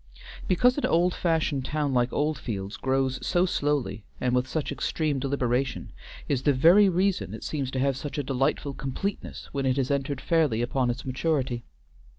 [0.47, 5.91] Because an old fashioned town like Oldfields grows so slowly and with such extreme deliberation,
[6.27, 9.91] is the very reason it seems to have such a delightful completeness when it has
[9.91, 11.61] entered fairly upon its maturity.